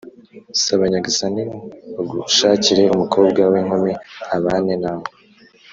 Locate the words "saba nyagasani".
0.63-1.43